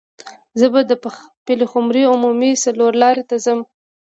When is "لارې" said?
3.03-3.23